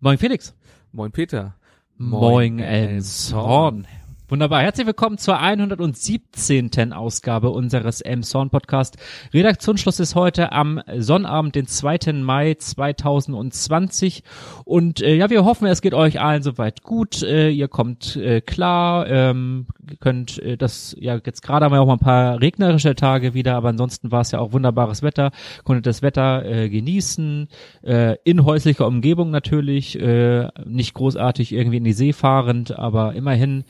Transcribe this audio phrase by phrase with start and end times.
[0.00, 0.54] Moin Felix.
[0.92, 1.52] Moin Peter.
[1.98, 3.86] Moin Elmshorn.
[4.30, 4.62] Wunderbar.
[4.62, 6.92] Herzlich willkommen zur 117.
[6.92, 8.96] Ausgabe unseres M-Sound Podcast.
[9.34, 12.12] Redaktionsschluss ist heute am Sonnabend, den 2.
[12.12, 14.22] Mai 2020.
[14.64, 17.24] Und äh, ja, wir hoffen, es geht euch allen soweit gut.
[17.24, 19.08] Äh, ihr kommt äh, klar.
[19.08, 19.66] Ähm,
[19.98, 23.56] könnt äh, das, ja, jetzt gerade haben wir auch mal ein paar regnerische Tage wieder,
[23.56, 25.32] aber ansonsten war es ja auch wunderbares Wetter.
[25.64, 27.48] Konntet das Wetter äh, genießen.
[27.82, 29.98] Äh, in häuslicher Umgebung natürlich.
[29.98, 33.64] Äh, nicht großartig irgendwie in die See fahrend, aber immerhin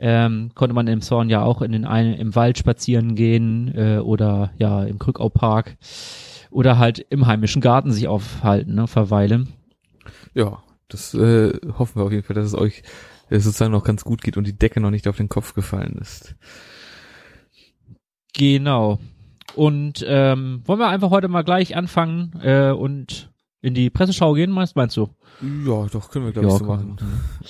[0.00, 3.98] ähm, konnte man im Zorn ja auch in den einen, im Wald spazieren gehen äh,
[3.98, 5.76] oder ja im Krückau-Park
[6.50, 9.50] oder halt im heimischen Garten sich aufhalten, ne, verweilen.
[10.34, 12.82] Ja, das äh, hoffen wir auf jeden Fall, dass es euch
[13.28, 15.98] äh, sozusagen noch ganz gut geht und die Decke noch nicht auf den Kopf gefallen
[16.00, 16.34] ist.
[18.34, 18.98] Genau.
[19.54, 24.50] Und ähm, wollen wir einfach heute mal gleich anfangen äh, und in die Presseschau gehen,
[24.50, 25.10] meinst, meinst du?
[25.66, 26.96] Ja, doch, können wir, glaube ich, so machen.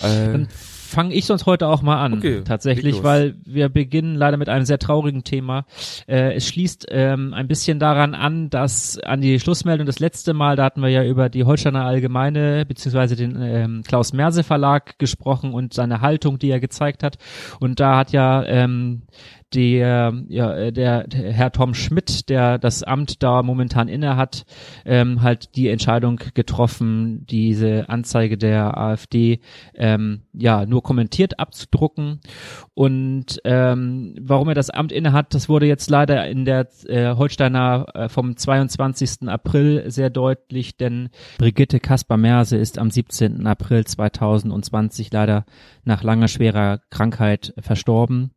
[0.03, 0.47] Äh,
[0.91, 2.15] fange ich sonst heute auch mal an.
[2.15, 5.65] Okay, tatsächlich, weil wir beginnen leider mit einem sehr traurigen Thema.
[6.07, 10.57] Äh, es schließt ähm, ein bisschen daran an, dass an die Schlussmeldung das letzte Mal,
[10.57, 15.55] da hatten wir ja über die Holsteiner Allgemeine beziehungsweise den ähm, Klaus Merse Verlag gesprochen
[15.55, 17.19] und seine Haltung, die er gezeigt hat.
[17.61, 19.03] Und da hat ja ähm,
[19.55, 24.45] der, ja, der, der Herr Tom Schmidt, der das Amt da momentan inne hat,
[24.85, 29.41] ähm, halt die Entscheidung getroffen, diese Anzeige der AfD
[29.75, 32.21] ähm, ja nur kommentiert abzudrucken.
[32.75, 37.15] Und ähm, warum er das Amt inne hat, das wurde jetzt leider in der äh,
[37.15, 39.29] Holsteiner äh, vom 22.
[39.29, 43.47] April sehr deutlich, denn Brigitte Kasper-Merse ist am 17.
[43.47, 45.45] April 2020 leider
[45.85, 48.31] nach langer schwerer Krankheit verstorben.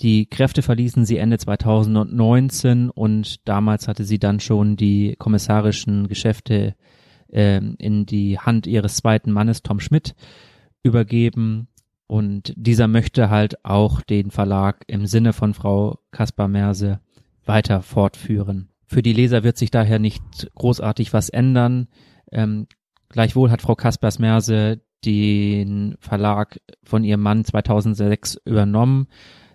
[0.00, 6.74] Die Kräfte verließen sie Ende 2019 und damals hatte sie dann schon die kommissarischen Geschäfte
[7.28, 10.14] äh, in die Hand ihres zweiten Mannes Tom Schmidt
[10.82, 11.68] übergeben
[12.06, 17.00] und dieser möchte halt auch den Verlag im Sinne von Frau Kaspar Merse
[17.44, 18.68] weiter fortführen.
[18.86, 20.22] Für die Leser wird sich daher nicht
[20.54, 21.88] großartig was ändern.
[22.30, 22.66] Ähm,
[23.08, 29.08] gleichwohl hat Frau Kaspers Merse den Verlag von ihrem Mann 2006 übernommen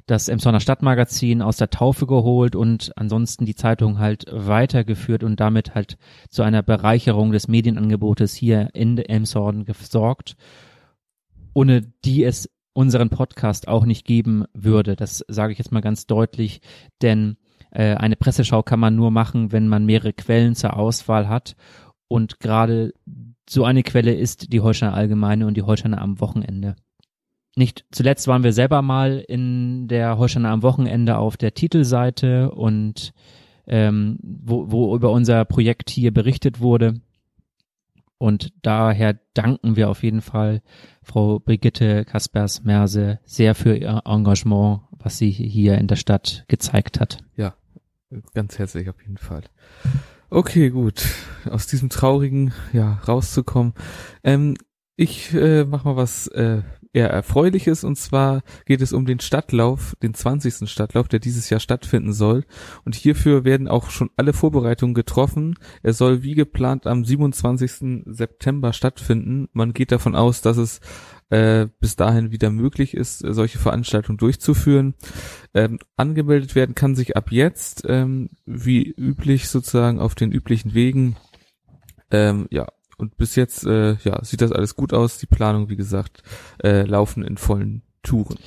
[0.07, 5.75] das Emsonner Stadtmagazin aus der Taufe geholt und ansonsten die Zeitung halt weitergeführt und damit
[5.75, 5.97] halt
[6.29, 10.37] zu einer Bereicherung des Medienangebotes hier in Emshorn gesorgt,
[11.53, 14.95] ohne die es unseren Podcast auch nicht geben würde.
[14.95, 16.61] Das sage ich jetzt mal ganz deutlich,
[17.01, 17.35] denn
[17.71, 21.57] äh, eine Presseschau kann man nur machen, wenn man mehrere Quellen zur Auswahl hat
[22.07, 22.93] und gerade
[23.49, 26.75] so eine Quelle ist die Holsteiner Allgemeine und die Holsteiner am Wochenende.
[27.57, 33.13] Nicht zuletzt waren wir selber mal in der Holsteiner am Wochenende auf der Titelseite und
[33.65, 37.01] ähm, wo, wo über unser Projekt hier berichtet wurde.
[38.19, 40.61] Und daher danken wir auf jeden Fall
[41.01, 47.23] Frau Brigitte Kaspers-Merse sehr für ihr Engagement, was sie hier in der Stadt gezeigt hat.
[47.37, 47.55] Ja,
[48.35, 49.41] ganz herzlich auf jeden Fall.
[50.29, 51.03] Okay, gut.
[51.49, 53.73] Aus diesem traurigen, ja, rauszukommen.
[54.23, 54.57] Ähm,
[54.95, 56.63] ich äh, mach mal was äh,
[56.97, 60.67] eher Erfreuliches und zwar geht es um den Stadtlauf, den 20.
[60.69, 62.43] Stadtlauf, der dieses Jahr stattfinden soll
[62.85, 65.55] und hierfür werden auch schon alle Vorbereitungen getroffen.
[65.83, 68.03] Er soll wie geplant am 27.
[68.05, 69.47] September stattfinden.
[69.53, 70.81] Man geht davon aus, dass es
[71.29, 74.95] äh, bis dahin wieder möglich ist, solche Veranstaltungen durchzuführen.
[75.53, 81.15] Ähm, angemeldet werden kann sich ab jetzt, ähm, wie üblich sozusagen auf den üblichen Wegen.
[82.09, 85.17] Ähm, ja, und bis jetzt, äh, ja, sieht das alles gut aus.
[85.19, 86.23] Die Planung, wie gesagt,
[86.63, 88.37] äh, laufen in vollen Touren.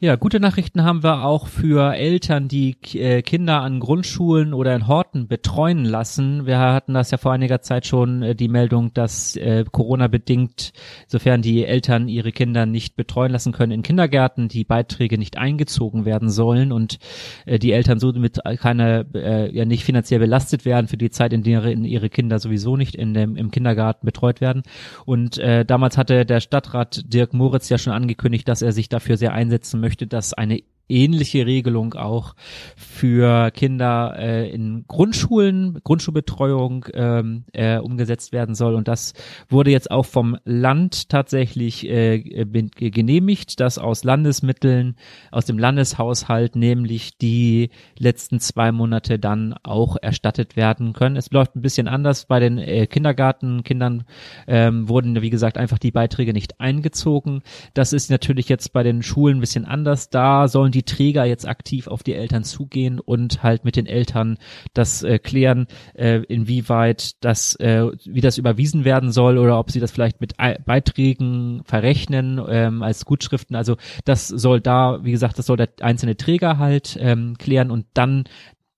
[0.00, 4.86] Ja, gute Nachrichten haben wir auch für Eltern, die äh, Kinder an Grundschulen oder in
[4.86, 6.46] Horten betreuen lassen.
[6.46, 10.72] Wir hatten das ja vor einiger Zeit schon äh, die Meldung, dass äh, Corona bedingt,
[11.08, 16.04] sofern die Eltern ihre Kinder nicht betreuen lassen können in Kindergärten, die Beiträge nicht eingezogen
[16.04, 17.00] werden sollen und
[17.46, 19.06] die Eltern somit keine
[19.52, 23.14] ja nicht finanziell belastet werden für die Zeit, in der ihre Kinder sowieso nicht in
[23.14, 24.62] dem im Kindergarten betreut werden.
[25.06, 29.32] Und damals hatte der Stadtrat Dirk Moritz ja schon angekündigt, dass er sich dafür sehr
[29.32, 32.34] einsetzen möchte möchte, dass eine ähnliche Regelung auch
[32.76, 38.74] für Kinder äh, in Grundschulen, Grundschulbetreuung ähm, äh, umgesetzt werden soll.
[38.74, 39.14] Und das
[39.48, 44.96] wurde jetzt auch vom Land tatsächlich äh, genehmigt, dass aus Landesmitteln,
[45.30, 51.16] aus dem Landeshaushalt nämlich die letzten zwei Monate dann auch erstattet werden können.
[51.16, 52.26] Es läuft ein bisschen anders.
[52.26, 54.04] Bei den äh, Kindergartenkindern
[54.46, 57.42] ähm, wurden, wie gesagt, einfach die Beiträge nicht eingezogen.
[57.74, 60.10] Das ist natürlich jetzt bei den Schulen ein bisschen anders.
[60.10, 63.86] Da sollen die die Träger jetzt aktiv auf die Eltern zugehen und halt mit den
[63.86, 64.38] Eltern
[64.74, 69.80] das äh, klären, äh, inwieweit das, äh, wie das überwiesen werden soll oder ob sie
[69.80, 73.56] das vielleicht mit Beiträgen verrechnen ähm, als Gutschriften.
[73.56, 77.86] Also das soll da, wie gesagt, das soll der einzelne Träger halt ähm, klären und
[77.94, 78.24] dann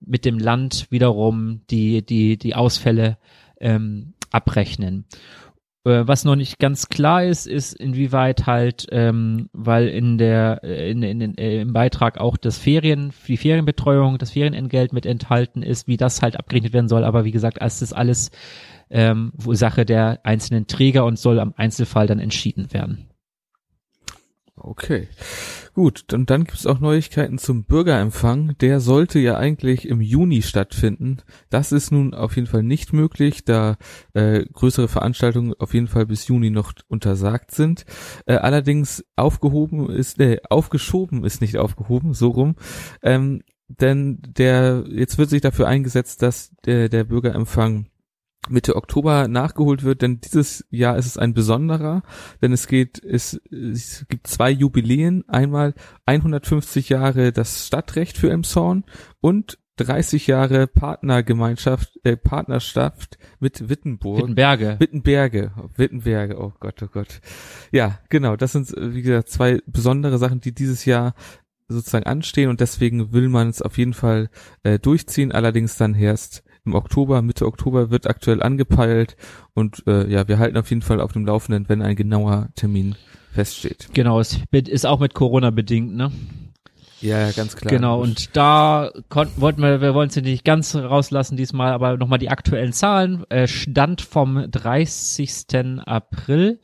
[0.01, 3.19] mit dem Land wiederum die die die Ausfälle
[3.61, 5.05] ähm, abrechnen.
[5.85, 10.91] Äh, was noch nicht ganz klar ist, ist inwieweit halt, ähm, weil in der äh,
[10.91, 15.63] in, in, in, äh, im Beitrag auch das Ferien, die Ferienbetreuung, das Ferienentgelt mit enthalten
[15.63, 17.05] ist, wie das halt abgerechnet werden soll.
[17.05, 18.31] Aber wie gesagt, es ist alles
[18.91, 23.10] ähm, Sache der einzelnen Träger und soll am Einzelfall dann entschieden werden.
[24.63, 25.09] Okay.
[25.73, 28.57] Gut, und dann gibt es auch Neuigkeiten zum Bürgerempfang.
[28.61, 31.19] Der sollte ja eigentlich im Juni stattfinden.
[31.49, 33.79] Das ist nun auf jeden Fall nicht möglich, da
[34.13, 37.87] äh, größere Veranstaltungen auf jeden Fall bis Juni noch untersagt sind.
[38.27, 42.57] Äh, allerdings aufgehoben ist, äh, aufgeschoben ist nicht aufgehoben, so rum.
[43.03, 47.90] Ähm, denn der, jetzt wird sich dafür eingesetzt, dass der, der Bürgerempfang
[48.51, 52.03] Mitte Oktober nachgeholt wird, denn dieses Jahr ist es ein besonderer,
[52.43, 55.75] denn es geht, es, es gibt zwei Jubiläen, einmal
[56.07, 58.85] 150 Jahre das Stadtrecht für Emshorn
[59.21, 64.21] und 30 Jahre Partnergemeinschaft, äh, Partnerschaft mit Wittenburg.
[64.21, 64.77] Wittenberge.
[64.79, 65.53] Wittenberge.
[65.77, 67.21] Wittenberge, oh Gott, oh Gott.
[67.73, 71.15] Ja, genau, das sind, wie gesagt, zwei besondere Sachen, die dieses Jahr
[71.69, 74.29] sozusagen anstehen und deswegen will man es auf jeden Fall
[74.65, 79.17] äh, durchziehen, allerdings dann erst im Oktober, Mitte Oktober wird aktuell angepeilt
[79.55, 82.97] und äh, ja, wir halten auf jeden Fall auf dem Laufenden, wenn ein genauer Termin
[83.33, 83.89] feststeht.
[83.93, 86.11] Genau, es ist auch mit Corona bedingt, ne?
[87.01, 87.71] Ja, ganz klar.
[87.71, 92.19] Genau, und da konnten, wollten wir, wir wollen es nicht ganz rauslassen diesmal, aber nochmal
[92.19, 93.25] die aktuellen Zahlen.
[93.31, 95.81] Äh, Stand vom 30.
[95.87, 96.61] April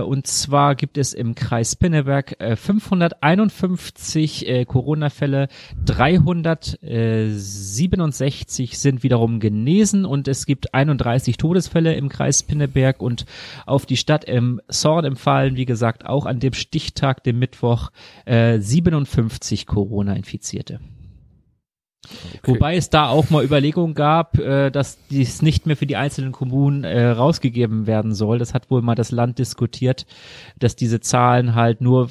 [0.00, 5.48] und zwar gibt es im Kreis Pinneberg äh, 551 äh, Corona-Fälle,
[5.84, 13.26] 367 sind wiederum genesen und es gibt 31 Todesfälle im Kreis Pinneberg und
[13.66, 17.90] auf die Stadt im Zorn empfallen, wie gesagt, auch an dem Stichtag, dem Mittwoch,
[18.24, 20.80] äh, 57 Corona-Infizierte.
[22.38, 22.52] Okay.
[22.52, 26.32] Wobei es da auch mal Überlegungen gab, äh, dass dies nicht mehr für die einzelnen
[26.32, 28.38] Kommunen äh, rausgegeben werden soll.
[28.38, 30.06] Das hat wohl mal das Land diskutiert,
[30.58, 32.10] dass diese Zahlen halt nur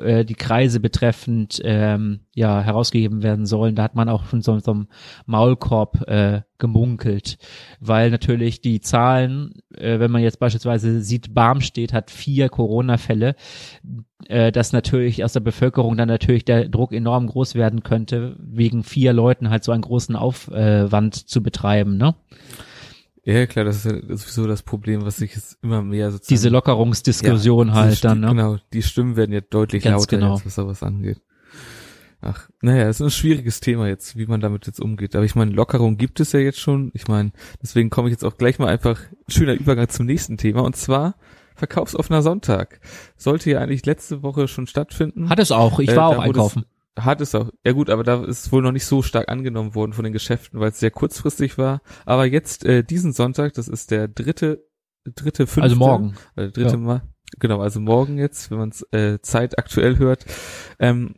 [0.00, 3.74] äh, die Kreise betreffend ähm, ja herausgegeben werden sollen.
[3.74, 4.88] Da hat man auch von so, so einem
[5.26, 7.38] Maulkorb äh, gemunkelt,
[7.80, 13.34] weil natürlich die Zahlen, äh, wenn man jetzt beispielsweise sieht, Barmstedt hat vier Corona-Fälle,
[14.26, 18.84] äh, dass natürlich aus der Bevölkerung dann natürlich der Druck enorm groß werden könnte, wegen
[18.84, 22.14] vier Leuten halt so einen großen Aufwand zu betreiben, ne?
[23.22, 26.34] Ja, klar, das ist ja sowieso das Problem, was sich jetzt immer mehr sozusagen.
[26.34, 28.28] Diese Lockerungsdiskussion ja, halt dann, ne?
[28.28, 30.34] Genau, die Stimmen werden ja deutlich Ganz lauter, genau.
[30.34, 31.20] jetzt, was sowas angeht.
[32.22, 35.16] Ach, naja, es ist ein schwieriges Thema jetzt, wie man damit jetzt umgeht.
[35.16, 36.90] Aber ich meine, Lockerung gibt es ja jetzt schon.
[36.94, 37.32] Ich meine,
[37.62, 40.60] deswegen komme ich jetzt auch gleich mal einfach schöner Übergang zum nächsten Thema.
[40.60, 41.16] Und zwar
[41.54, 42.80] verkaufsoffener Sonntag.
[43.16, 45.28] Sollte ja eigentlich letzte Woche schon stattfinden.
[45.30, 45.78] Hat es auch.
[45.78, 46.64] Ich war äh, auch einkaufen.
[46.96, 47.50] Es, hat es auch.
[47.64, 50.12] Ja gut, aber da ist es wohl noch nicht so stark angenommen worden von den
[50.12, 51.80] Geschäften, weil es sehr kurzfristig war.
[52.04, 54.66] Aber jetzt äh, diesen Sonntag, das ist der dritte,
[55.04, 55.62] dritte, fünfte.
[55.62, 56.16] Also morgen.
[56.36, 56.76] Äh, dritte ja.
[56.76, 57.02] Mal.
[57.38, 60.26] Genau, also morgen jetzt, wenn man es äh, Zeit aktuell hört,
[60.78, 61.14] ähm,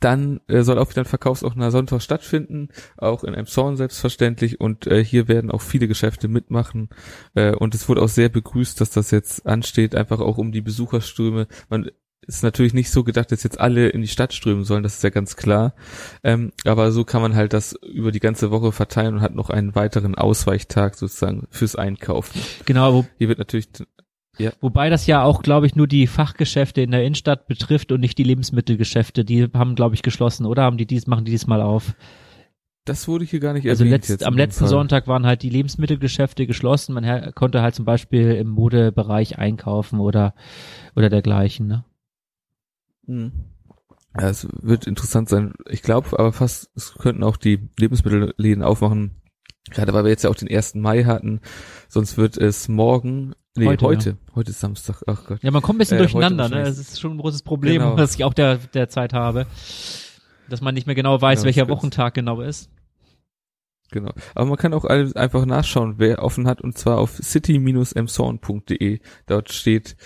[0.00, 4.86] dann äh, soll auch wieder ein verkaufsoffener Sonntag stattfinden, auch in einem Zorn selbstverständlich und
[4.86, 6.88] äh, hier werden auch viele Geschäfte mitmachen
[7.34, 10.60] äh, und es wurde auch sehr begrüßt, dass das jetzt ansteht, einfach auch um die
[10.60, 11.46] Besucherströme.
[11.68, 11.90] Man
[12.26, 15.04] ist natürlich nicht so gedacht, dass jetzt alle in die Stadt strömen sollen, das ist
[15.04, 15.74] ja ganz klar.
[16.22, 19.50] Ähm, aber so kann man halt das über die ganze Woche verteilen und hat noch
[19.50, 22.40] einen weiteren Ausweichtag sozusagen fürs Einkaufen.
[22.64, 23.04] Genau.
[23.18, 23.68] Hier wird natürlich
[24.38, 24.52] ja.
[24.60, 28.18] Wobei das ja auch, glaube ich, nur die Fachgeschäfte in der Innenstadt betrifft und nicht
[28.18, 29.24] die Lebensmittelgeschäfte.
[29.24, 30.62] Die haben, glaube ich, geschlossen, oder?
[30.62, 31.94] Haben die dies, machen die diesmal auf?
[32.84, 34.02] Das wurde hier gar nicht also erwähnt.
[34.02, 34.68] Also letzt, am letzten Fall.
[34.68, 36.94] Sonntag waren halt die Lebensmittelgeschäfte geschlossen.
[36.94, 40.34] Man konnte halt zum Beispiel im Modebereich einkaufen oder,
[40.94, 41.84] oder dergleichen, ne?
[43.06, 43.32] Hm.
[44.18, 45.54] Ja, es wird interessant sein.
[45.68, 49.22] Ich glaube aber fast, es könnten auch die Lebensmittelläden aufmachen,
[49.70, 50.76] gerade weil wir jetzt ja auch den 1.
[50.76, 51.40] Mai hatten.
[51.88, 53.86] Sonst wird es morgen Nee, heute.
[53.86, 54.16] Heute, ja.
[54.34, 55.02] heute ist Samstag.
[55.06, 55.42] Ach Gott.
[55.42, 56.64] Ja, man kommt ein bisschen äh, durcheinander, ne?
[56.64, 57.96] Das ist schon ein großes Problem, genau.
[57.96, 59.46] was ich auch der, der Zeit habe.
[60.48, 62.68] Dass man nicht mehr genau weiß, genau, welcher Wochentag genau ist.
[63.92, 64.12] Genau.
[64.34, 68.98] Aber man kann auch einfach nachschauen, wer offen hat, und zwar auf city-emsorn.de.
[69.26, 69.96] Dort steht,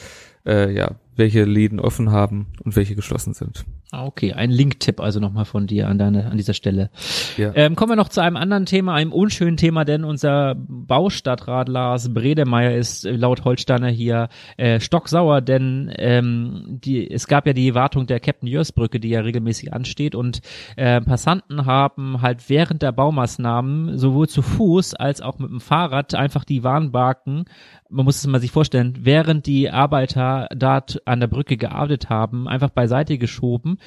[0.45, 3.65] äh, ja, welche Läden offen haben und welche geschlossen sind.
[3.91, 6.91] Ah, okay, ein Link-Tipp also nochmal von dir an deine, an dieser Stelle.
[7.39, 7.53] Ja.
[7.55, 12.13] Ähm, kommen wir noch zu einem anderen Thema, einem unschönen Thema, denn unser Baustadtrat Lars
[12.13, 14.29] Bredemeier ist laut Holsteiner hier
[14.59, 19.09] äh, stocksauer, denn ähm, die, es gab ja die Wartung der Captain Jörs Brücke, die
[19.09, 20.43] ja regelmäßig ansteht und
[20.77, 26.15] äh, Passanten haben halt während der Baumaßnahmen sowohl zu Fuß als auch mit dem Fahrrad
[26.15, 27.47] einfach die Warnbarken
[27.91, 32.47] man muss es mal sich vorstellen, während die Arbeiter dort an der Brücke gearbeitet haben,
[32.49, 33.78] einfach beiseite geschoben,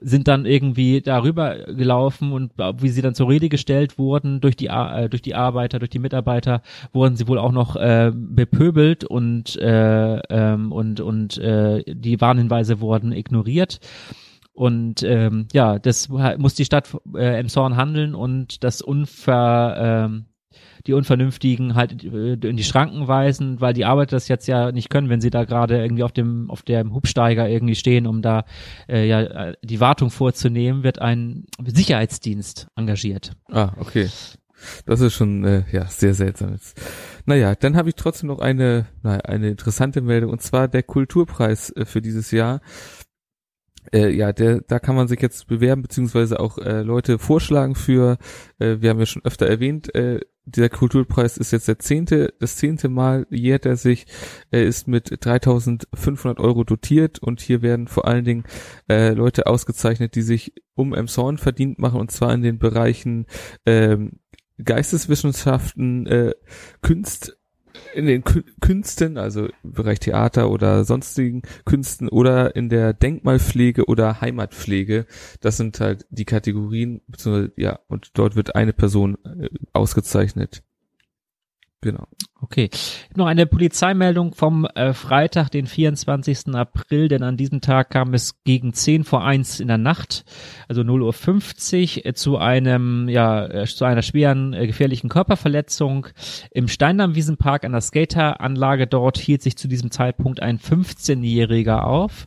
[0.00, 4.66] sind dann irgendwie darüber gelaufen und wie sie dann zur Rede gestellt wurden durch die
[4.66, 9.56] äh, durch die Arbeiter, durch die Mitarbeiter, wurden sie wohl auch noch äh, bepöbelt und
[9.56, 13.80] äh, ähm, und und äh, die Warnhinweise wurden ignoriert.
[14.52, 20.26] Und ähm, ja, das muss die Stadt äh, Emshorn handeln und das unver ähm,
[20.86, 24.90] die Unvernünftigen halt äh, in die Schranken weisen, weil die Arbeiter das jetzt ja nicht
[24.90, 28.44] können, wenn sie da gerade irgendwie auf dem auf dem Hubsteiger irgendwie stehen, um da
[28.88, 33.32] äh, ja die Wartung vorzunehmen, wird ein Sicherheitsdienst engagiert.
[33.50, 34.08] Ah, okay.
[34.84, 36.56] Das ist schon äh, ja sehr seltsam.
[37.24, 41.70] Naja, dann habe ich trotzdem noch eine naja, eine interessante Meldung und zwar der Kulturpreis
[41.70, 42.60] äh, für dieses Jahr
[43.92, 48.18] äh, ja, der, da kann man sich jetzt bewerben, beziehungsweise auch äh, Leute vorschlagen für,
[48.58, 52.56] äh, wir haben ja schon öfter erwähnt, äh, dieser Kulturpreis ist jetzt der zehnte, das
[52.56, 54.06] zehnte Mal jährt er sich,
[54.50, 58.44] er ist mit 3500 Euro dotiert und hier werden vor allen Dingen
[58.88, 63.26] äh, Leute ausgezeichnet, die sich um Emshorn verdient machen und zwar in den Bereichen
[63.66, 64.20] ähm,
[64.62, 66.34] Geisteswissenschaften, äh,
[66.82, 67.38] Kunst,
[67.94, 68.24] in den
[68.60, 75.06] Künsten, also im Bereich Theater oder sonstigen Künsten oder in der Denkmalpflege oder Heimatpflege.
[75.40, 80.62] Das sind halt die Kategorien, beziehungsweise, ja, und dort wird eine Person äh, ausgezeichnet.
[81.82, 82.06] Genau.
[82.42, 82.68] Okay.
[83.16, 86.54] Noch eine Polizeimeldung vom äh, Freitag, den 24.
[86.54, 90.24] April, denn an diesem Tag kam es gegen 10 vor 1 in der Nacht,
[90.68, 96.08] also 0.50 Uhr, äh, zu einem, ja, äh, zu einer schweren äh, gefährlichen Körperverletzung
[96.50, 98.86] im Steindammwiesenpark an der Skateranlage.
[98.86, 102.26] Dort hielt sich zu diesem Zeitpunkt ein 15-Jähriger auf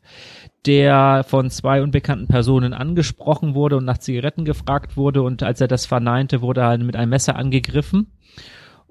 [0.66, 5.68] der von zwei unbekannten Personen angesprochen wurde und nach Zigaretten gefragt wurde und als er
[5.68, 8.08] das verneinte, wurde er mit einem Messer angegriffen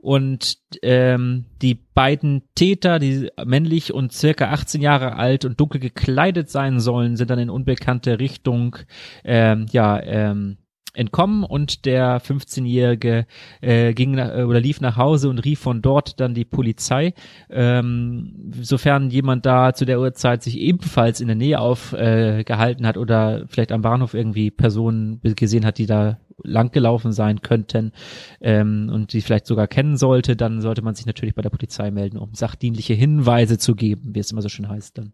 [0.02, 6.50] und ähm, die beiden Täter, die männlich und circa 18 Jahre alt und dunkel gekleidet
[6.50, 8.76] sein sollen, sind dann in unbekannte Richtung
[9.22, 10.58] ähm, ja ähm,
[10.92, 13.26] entkommen und der 15-Jährige
[13.60, 17.14] äh, ging nach, äh, oder lief nach Hause und rief von dort dann die Polizei.
[17.48, 22.96] Ähm, sofern jemand da zu der Uhrzeit sich ebenfalls in der Nähe aufgehalten äh, hat
[22.96, 27.92] oder vielleicht am Bahnhof irgendwie Personen gesehen hat, die da langgelaufen sein könnten
[28.40, 31.90] ähm, und die vielleicht sogar kennen sollte, dann sollte man sich natürlich bei der Polizei
[31.90, 35.12] melden, um sachdienliche Hinweise zu geben, wie es immer so schön heißt dann.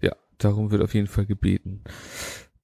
[0.00, 1.82] Ja, darum wird auf jeden Fall gebeten.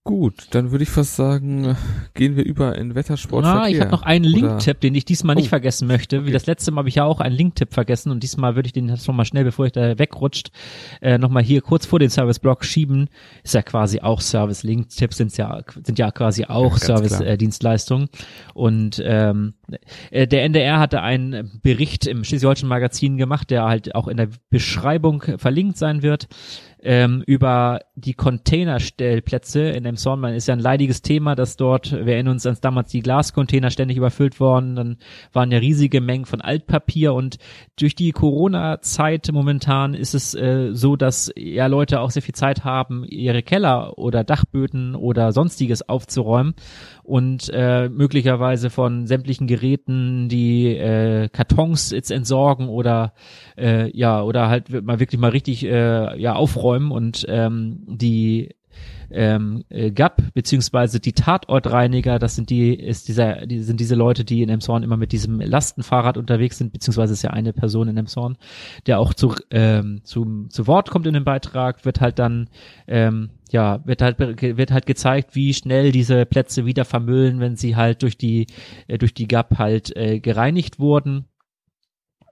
[0.06, 1.78] Gut, dann würde ich fast sagen,
[2.12, 3.42] gehen wir über in Wettersport.
[3.42, 5.49] Ah, ich habe noch einen Link-Tipp, den ich diesmal nicht oh.
[5.49, 6.18] vergessen möchte.
[6.18, 6.26] Okay.
[6.26, 8.75] Wie das letzte Mal habe ich ja auch einen Link-Tipp vergessen und diesmal würde ich
[8.75, 10.50] den jetzt nochmal schnell, bevor ich da wegrutscht,
[11.00, 13.08] äh, nochmal hier kurz vor den Service-Block schieben.
[13.44, 14.62] Ist ja quasi auch Service.
[14.62, 18.08] Link-Tipps sind ja sind ja quasi auch ja, Service-Dienstleistungen.
[18.12, 19.54] Äh, und ähm,
[20.11, 24.28] äh, der NDR hatte einen Bericht im Schleswig-Holstein Magazin gemacht, der halt auch in der
[24.50, 26.28] Beschreibung verlinkt sein wird
[26.85, 30.21] ähm, über die Containerstellplätze in Emshorn.
[30.21, 33.71] Man ist ja ein leidiges Thema, dass dort, wir erinnern uns, als damals die Glascontainer
[33.71, 34.97] ständig überfüllt worden, dann
[35.33, 37.14] waren ja riesige Mengen von Altpapier.
[37.14, 37.38] Und
[37.79, 42.64] durch die Corona-Zeit momentan ist es äh, so, dass ja Leute auch sehr viel Zeit
[42.64, 46.55] haben, ihre Keller oder Dachböden oder sonstiges aufzuräumen.
[47.03, 53.12] Und äh, möglicherweise von sämtlichen Geräten die äh, Kartons jetzt entsorgen oder
[53.59, 58.54] äh, ja oder halt mal wirklich mal richtig äh, ja aufräumen und ähm, die
[59.11, 64.25] ähm, äh, GAP beziehungsweise die Tatortreiniger, das sind die ist dieser die sind diese Leute,
[64.25, 67.97] die in Emshorn immer mit diesem Lastenfahrrad unterwegs sind, beziehungsweise ist ja eine Person in
[67.97, 68.37] Emshorn,
[68.87, 72.49] der auch zu ähm, zum zu Wort kommt in dem Beitrag, wird halt dann
[72.88, 77.76] ähm, ja, wird halt, wird halt gezeigt, wie schnell diese Plätze wieder vermüllen, wenn sie
[77.76, 78.49] halt durch die,
[78.88, 81.26] äh, durch die GAP halt äh, gereinigt wurden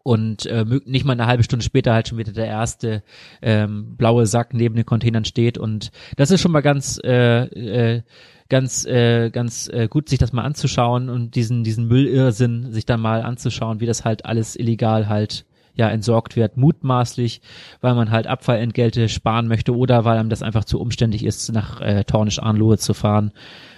[0.03, 3.03] und äh, nicht mal eine halbe Stunde später halt schon wieder der erste
[3.41, 8.03] ähm, blaue Sack neben den Containern steht und das ist schon mal ganz äh, äh,
[8.49, 13.01] ganz äh, ganz äh, gut sich das mal anzuschauen und diesen diesen Müllirrsinn sich dann
[13.01, 17.41] mal anzuschauen, wie das halt alles illegal halt ja entsorgt wird, mutmaßlich,
[17.81, 21.81] weil man halt Abfallentgelte sparen möchte oder weil einem das einfach zu umständlich ist, nach
[21.81, 23.33] äh, Tornisch-Arnlohe zu fahren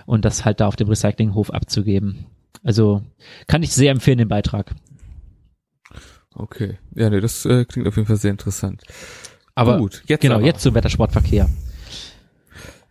[0.07, 2.27] und das halt da auf dem Recyclinghof abzugeben.
[2.63, 3.03] Also
[3.47, 4.75] kann ich sehr empfehlen, den Beitrag.
[6.35, 6.79] Okay.
[6.95, 8.83] Ja, nee, das äh, klingt auf jeden Fall sehr interessant.
[9.55, 10.45] Aber gut, jetzt genau, aber.
[10.45, 11.49] jetzt zum Wettersportverkehr.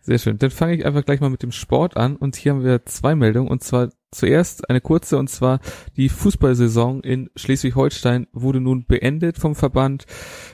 [0.06, 0.36] Sehr schön.
[0.36, 3.14] Dann fange ich einfach gleich mal mit dem Sport an und hier haben wir zwei
[3.14, 5.60] Meldungen und zwar zuerst eine kurze und zwar
[5.96, 10.04] die Fußballsaison in Schleswig-Holstein wurde nun beendet vom Verband.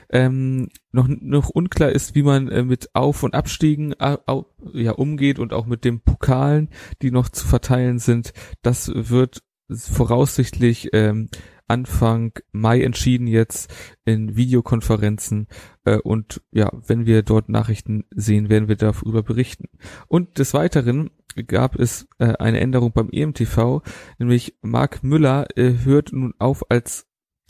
[0.09, 4.93] Ähm, noch, noch unklar ist, wie man äh, mit Auf- und Abstiegen äh, au, ja,
[4.93, 6.69] umgeht und auch mit den Pokalen,
[7.01, 8.31] die noch zu verteilen sind.
[8.61, 11.29] Das wird voraussichtlich ähm,
[11.71, 13.73] Anfang Mai entschieden jetzt
[14.03, 15.47] in Videokonferenzen.
[15.85, 19.69] Äh, und ja, wenn wir dort Nachrichten sehen, werden wir darüber berichten.
[20.07, 21.11] Und des Weiteren
[21.47, 23.81] gab es äh, eine Änderung beim EMTV,
[24.19, 27.07] nämlich Marc Müller äh, hört nun auf als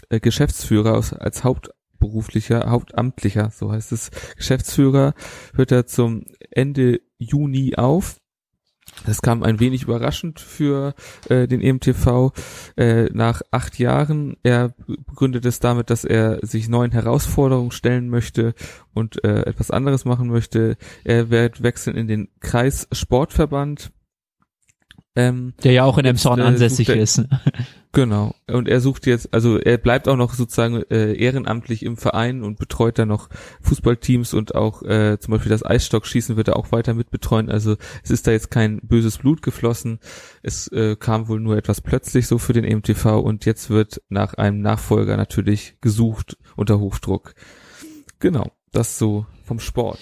[0.09, 5.15] äh, Geschäftsführer, als, als hauptberuflicher, hauptamtlicher, so heißt es, Geschäftsführer,
[5.55, 8.20] hört er zum Ende Juni auf
[9.05, 10.93] das kam ein wenig überraschend für
[11.29, 12.31] äh, den EMTV
[12.77, 14.37] äh, nach acht Jahren.
[14.43, 14.73] Er
[15.07, 18.53] begründet es damit, dass er sich neuen Herausforderungen stellen möchte
[18.93, 20.77] und äh, etwas anderes machen möchte.
[21.03, 23.91] Er wird wechseln in den Kreissportverband
[25.15, 27.23] ähm, Der ja auch in Emshorn äh, ansässig er, ist.
[27.93, 28.33] Genau.
[28.47, 32.57] Und er sucht jetzt, also er bleibt auch noch sozusagen äh, ehrenamtlich im Verein und
[32.57, 33.27] betreut dann noch
[33.63, 37.49] Fußballteams und auch äh, zum Beispiel das Eisstockschießen wird er auch weiter mitbetreuen.
[37.49, 39.99] Also es ist da jetzt kein böses Blut geflossen.
[40.41, 44.35] Es äh, kam wohl nur etwas plötzlich so für den EMTV und jetzt wird nach
[44.35, 47.33] einem Nachfolger natürlich gesucht unter Hochdruck.
[48.19, 48.51] Genau.
[48.71, 49.99] Das so vom Sport.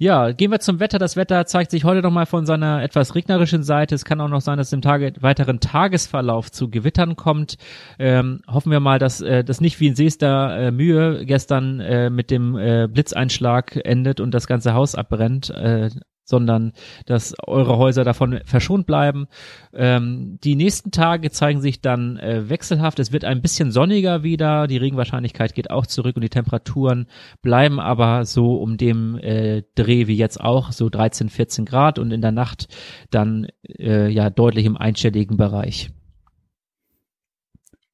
[0.00, 1.00] Ja, gehen wir zum Wetter.
[1.00, 3.96] Das Wetter zeigt sich heute nochmal von seiner etwas regnerischen Seite.
[3.96, 7.56] Es kann auch noch sein, dass es im Tage, weiteren Tagesverlauf zu Gewittern kommt.
[7.98, 12.10] Ähm, hoffen wir mal, dass äh, das nicht wie in Seester äh, Mühe gestern äh,
[12.10, 15.50] mit dem äh, Blitzeinschlag endet und das ganze Haus abbrennt.
[15.50, 15.90] Äh,
[16.28, 16.72] sondern
[17.06, 19.28] dass eure Häuser davon verschont bleiben.
[19.72, 22.98] Ähm, die nächsten Tage zeigen sich dann äh, wechselhaft.
[22.98, 24.66] Es wird ein bisschen sonniger wieder.
[24.66, 27.06] Die Regenwahrscheinlichkeit geht auch zurück und die Temperaturen
[27.40, 32.10] bleiben aber so um dem äh, Dreh wie jetzt auch, so 13, 14 Grad und
[32.10, 32.68] in der Nacht
[33.10, 33.46] dann
[33.78, 35.90] äh, ja deutlich im einstelligen Bereich.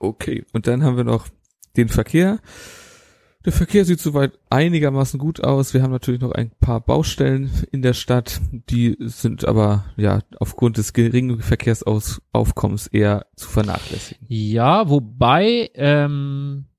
[0.01, 1.29] Okay, und dann haben wir noch
[1.77, 2.41] den Verkehr.
[3.45, 5.75] Der Verkehr sieht soweit einigermaßen gut aus.
[5.75, 10.79] Wir haben natürlich noch ein paar Baustellen in der Stadt, die sind aber ja aufgrund
[10.79, 14.27] des geringen Verkehrsaufkommens eher zu vernachlässigen.
[14.29, 16.74] Ja, wobei ähm, äh,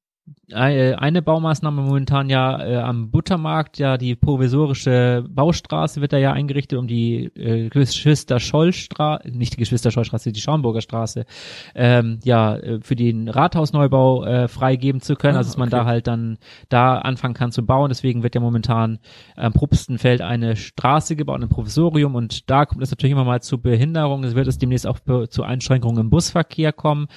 [0.53, 6.77] eine Baumaßnahme momentan ja äh, am Buttermarkt, ja die provisorische Baustraße wird da ja eingerichtet,
[6.77, 11.25] um die äh, Geschwister Schollstraße, nicht die Geschwister Schollstraße, die Schaumburger Straße,
[11.73, 15.77] ähm, ja äh, für den Rathausneubau äh, freigeben zu können, ah, also dass man okay.
[15.77, 16.37] da halt dann
[16.69, 17.89] da anfangen kann zu bauen.
[17.89, 18.99] Deswegen wird ja momentan
[19.35, 23.59] am Propstenfeld eine Straße gebaut, ein Provisorium und da kommt es natürlich immer mal zu
[23.59, 24.23] Behinderungen.
[24.23, 27.07] Es wird es demnächst auch zu Einschränkungen im Busverkehr kommen,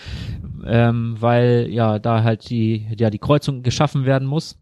[0.68, 4.58] ähm, weil ja da halt die ja die Kreuzung geschaffen werden muss.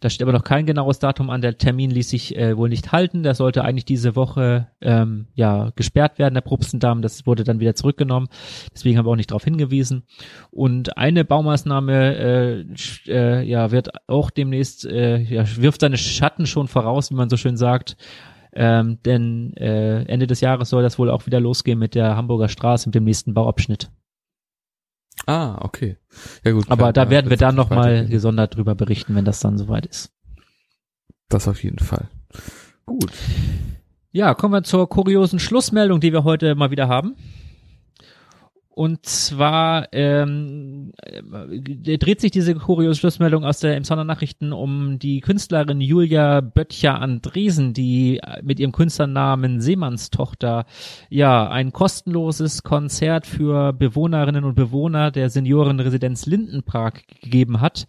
[0.00, 1.42] Da steht aber noch kein genaues Datum an.
[1.42, 3.22] Der Termin ließ sich äh, wohl nicht halten.
[3.22, 7.02] Der sollte eigentlich diese Woche ähm, ja gesperrt werden, der Propstendamm.
[7.02, 8.26] Das wurde dann wieder zurückgenommen.
[8.74, 10.02] Deswegen haben wir auch nicht darauf hingewiesen.
[10.50, 12.64] Und eine Baumaßnahme äh,
[13.06, 17.36] äh, ja wird auch demnächst äh, ja, wirft seine Schatten schon voraus, wie man so
[17.36, 17.96] schön sagt.
[18.52, 22.48] Ähm, denn äh, Ende des Jahres soll das wohl auch wieder losgehen mit der Hamburger
[22.48, 23.90] Straße, mit dem nächsten Bauabschnitt.
[25.26, 25.96] Ah, okay.
[26.44, 26.66] Ja gut.
[26.68, 30.12] Aber klar, da werden wir dann nochmal gesondert drüber berichten, wenn das dann soweit ist.
[31.28, 32.08] Das auf jeden Fall.
[32.84, 33.12] Gut.
[34.12, 37.16] Ja, kommen wir zur kuriosen Schlussmeldung, die wir heute mal wieder haben.
[38.76, 45.20] Und zwar ähm, äh, dreht sich diese kuriose Schlussmeldung aus der Emsonner Nachrichten um die
[45.20, 50.66] Künstlerin Julia Böttcher Andresen, die mit ihrem Künstlernamen Seemannstochter
[51.08, 57.86] ja ein kostenloses Konzert für Bewohnerinnen und Bewohner der Seniorenresidenz Lindenpark gegeben hat.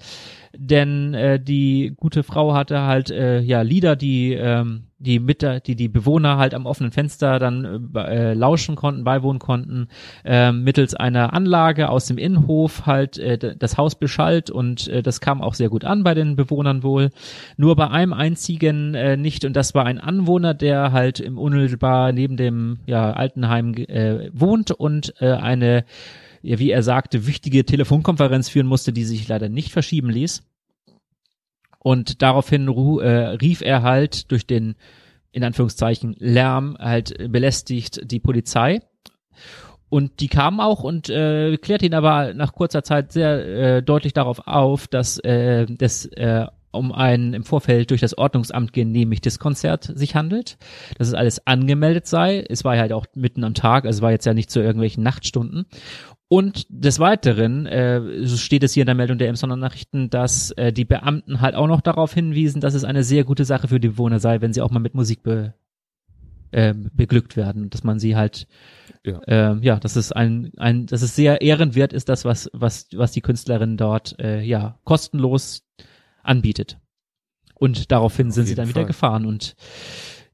[0.56, 5.75] Denn äh, die gute Frau hatte halt äh, ja Lieder, die ähm, die mit die
[5.75, 9.88] die Bewohner halt am offenen Fenster dann äh, lauschen konnten, beiwohnen konnten,
[10.25, 15.21] äh, mittels einer Anlage aus dem Innenhof halt äh, das Haus beschallt und äh, das
[15.21, 17.12] kam auch sehr gut an bei den Bewohnern wohl.
[17.57, 22.12] Nur bei einem einzigen äh, nicht und das war ein Anwohner, der halt im unmittelbar
[22.12, 25.86] neben dem ja Altenheim äh, wohnt und äh, eine
[26.41, 30.46] ja, wie er sagte, wichtige Telefonkonferenz führen musste, die sich leider nicht verschieben ließ.
[31.88, 33.08] Und daraufhin äh,
[33.39, 34.76] rief er halt durch den,
[35.32, 38.82] in Anführungszeichen, Lärm halt belästigt die Polizei.
[39.88, 44.12] Und die kamen auch und äh, klärte ihn aber nach kurzer Zeit sehr äh, deutlich
[44.12, 49.89] darauf auf, dass äh, das äh, um ein im Vorfeld durch das Ordnungsamt genehmigtes Konzert
[49.95, 50.58] sich handelt,
[50.97, 52.45] dass es alles angemeldet sei.
[52.50, 55.04] Es war halt auch mitten am Tag, also es war jetzt ja nicht zu irgendwelchen
[55.04, 55.67] Nachtstunden.
[56.29, 60.51] Und des Weiteren, äh, so steht es hier in der Meldung der Emsonner Nachrichten, dass
[60.51, 63.79] äh, die Beamten halt auch noch darauf hinwiesen, dass es eine sehr gute Sache für
[63.79, 65.53] die Bewohner sei, wenn sie auch mal mit Musik be
[66.51, 68.47] äh, beglückt werden, dass man sie halt
[69.05, 69.21] Ja.
[69.27, 73.11] ähm, ja, dass es ein, ein, dass es sehr ehrenwert ist, das was was was
[73.13, 75.63] die Künstlerin dort äh, ja kostenlos
[76.23, 76.77] anbietet.
[77.55, 78.87] Und daraufhin Auf sind sie dann wieder Fall.
[78.87, 79.55] gefahren und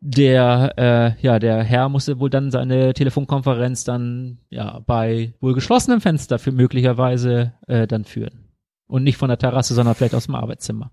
[0.05, 6.01] der äh, ja der Herr musste wohl dann seine Telefonkonferenz dann ja bei wohl geschlossenem
[6.01, 8.49] Fenster für möglicherweise äh, dann führen
[8.87, 10.91] und nicht von der Terrasse, sondern vielleicht aus dem Arbeitszimmer.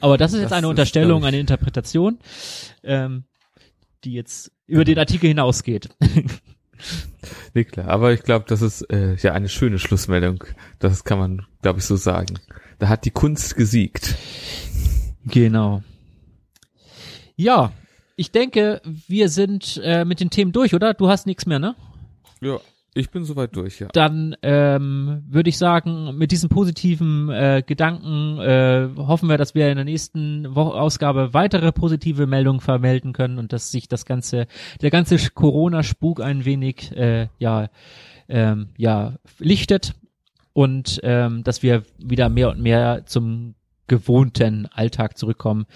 [0.00, 2.18] Aber das ist jetzt Das eine ist, Unterstellung, eine Interpretation,
[2.82, 3.24] ähm,
[4.04, 5.88] die jetzt über den Artikel hinausgeht.
[7.54, 7.88] Nee, klar.
[7.88, 10.44] Aber ich glaube, das ist äh, ja eine schöne Schlussmeldung.
[10.80, 12.38] Das kann man, glaube ich, so sagen.
[12.78, 14.16] Da hat die Kunst gesiegt.
[15.24, 15.82] Genau.
[17.36, 17.72] Ja,
[18.16, 20.94] ich denke, wir sind äh, mit den Themen durch, oder?
[20.94, 21.74] Du hast nichts mehr, ne?
[22.40, 22.58] Ja,
[22.96, 23.88] ich bin soweit durch, ja.
[23.92, 29.68] Dann ähm, würde ich sagen, mit diesen positiven äh, Gedanken äh, hoffen wir, dass wir
[29.68, 34.46] in der nächsten Woche Ausgabe weitere positive Meldungen vermelden können und dass sich das ganze,
[34.80, 37.68] der ganze Corona-Spuk ein wenig äh, ja,
[38.28, 39.94] ähm, ja lichtet
[40.52, 45.66] und ähm, dass wir wieder mehr und mehr zum gewohnten Alltag zurückkommen.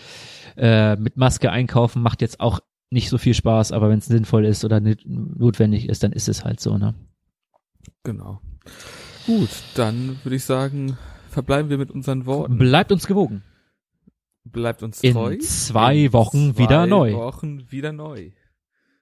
[0.56, 4.46] Äh, mit Maske einkaufen macht jetzt auch nicht so viel Spaß, aber wenn es sinnvoll
[4.46, 6.94] ist oder notwendig ist, dann ist es halt so, ne?
[8.02, 8.40] Genau.
[9.26, 10.96] Gut, dann würde ich sagen,
[11.28, 12.56] verbleiben wir mit unseren Worten.
[12.56, 13.42] Bleibt uns gewogen.
[14.44, 15.36] Bleibt uns In treu.
[15.38, 17.12] zwei In Wochen zwei wieder neu.
[17.14, 18.30] Wochen wieder neu.